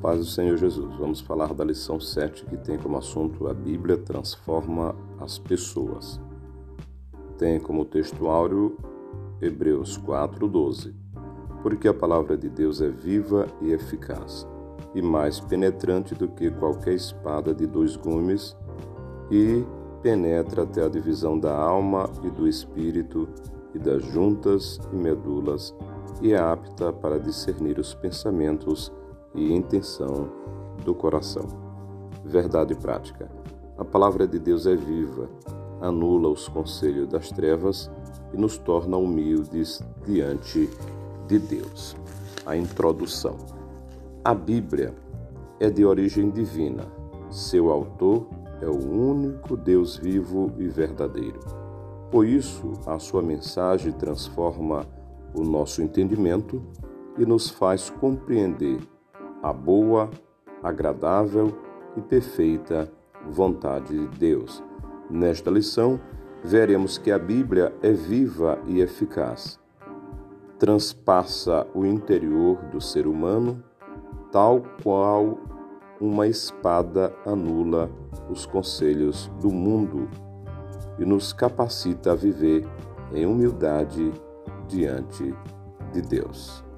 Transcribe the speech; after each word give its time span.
paz 0.00 0.18
do 0.18 0.24
Senhor 0.24 0.56
Jesus. 0.56 0.96
Vamos 0.96 1.20
falar 1.20 1.52
da 1.52 1.62
lição 1.62 2.00
7 2.00 2.46
que 2.46 2.56
tem 2.56 2.78
como 2.78 2.96
assunto 2.96 3.48
a 3.48 3.54
Bíblia 3.54 3.98
transforma 3.98 4.94
as 5.20 5.38
pessoas. 5.38 6.18
Tem 7.36 7.60
como 7.60 7.84
texto 7.84 8.26
áureo 8.26 8.76
Hebreus 9.42 9.98
4:12. 9.98 10.94
Porque 11.62 11.86
a 11.86 11.92
palavra 11.92 12.38
de 12.38 12.48
Deus 12.48 12.80
é 12.80 12.88
viva 12.88 13.46
e 13.60 13.72
eficaz, 13.72 14.46
e 14.94 15.02
mais 15.02 15.38
penetrante 15.38 16.14
do 16.14 16.28
que 16.28 16.50
qualquer 16.50 16.94
espada 16.94 17.54
de 17.54 17.66
dois 17.66 17.96
gumes, 17.96 18.56
e 19.30 19.62
penetra 20.02 20.62
até 20.62 20.82
a 20.82 20.88
divisão 20.88 21.38
da 21.38 21.54
alma 21.54 22.08
e 22.22 22.30
do 22.30 22.48
espírito 22.48 23.28
e 23.74 23.78
das 23.78 24.02
juntas 24.02 24.80
e 24.90 24.96
medulas, 24.96 25.74
e 26.22 26.32
é 26.32 26.38
apta 26.38 26.90
para 26.90 27.20
discernir 27.20 27.78
os 27.78 27.92
pensamentos 27.92 28.90
e 29.34 29.52
intenção 29.52 30.28
do 30.84 30.94
coração. 30.94 31.46
Verdade 32.24 32.74
prática. 32.74 33.30
A 33.78 33.84
palavra 33.84 34.26
de 34.26 34.38
Deus 34.38 34.66
é 34.66 34.76
viva, 34.76 35.28
anula 35.80 36.28
os 36.28 36.48
conselhos 36.48 37.08
das 37.08 37.30
trevas 37.30 37.90
e 38.32 38.36
nos 38.36 38.58
torna 38.58 38.96
humildes 38.96 39.82
diante 40.04 40.68
de 41.26 41.38
Deus. 41.38 41.96
A 42.44 42.56
introdução. 42.56 43.36
A 44.24 44.34
Bíblia 44.34 44.94
é 45.58 45.70
de 45.70 45.84
origem 45.84 46.30
divina. 46.30 46.86
Seu 47.30 47.70
autor 47.70 48.26
é 48.60 48.66
o 48.66 48.76
único 48.76 49.56
Deus 49.56 49.96
vivo 49.96 50.52
e 50.58 50.68
verdadeiro. 50.68 51.40
Por 52.10 52.26
isso, 52.26 52.72
a 52.86 52.98
sua 52.98 53.22
mensagem 53.22 53.92
transforma 53.92 54.84
o 55.34 55.42
nosso 55.42 55.80
entendimento 55.80 56.60
e 57.16 57.24
nos 57.24 57.48
faz 57.48 57.88
compreender 57.88 58.80
a 59.42 59.52
boa, 59.52 60.10
agradável 60.62 61.56
e 61.96 62.00
perfeita 62.00 62.90
vontade 63.28 63.96
de 63.96 64.18
Deus. 64.18 64.62
Nesta 65.08 65.50
lição, 65.50 66.00
veremos 66.44 66.98
que 66.98 67.10
a 67.10 67.18
Bíblia 67.18 67.74
é 67.82 67.92
viva 67.92 68.58
e 68.66 68.80
eficaz. 68.80 69.58
Transpassa 70.58 71.66
o 71.74 71.84
interior 71.84 72.56
do 72.66 72.80
ser 72.80 73.06
humano, 73.06 73.62
tal 74.30 74.62
qual 74.82 75.38
uma 76.00 76.26
espada 76.26 77.14
anula 77.26 77.90
os 78.30 78.46
conselhos 78.46 79.30
do 79.40 79.50
mundo 79.50 80.08
e 80.98 81.04
nos 81.04 81.32
capacita 81.32 82.12
a 82.12 82.14
viver 82.14 82.66
em 83.12 83.26
humildade 83.26 84.12
diante 84.68 85.34
de 85.92 86.02
Deus. 86.02 86.69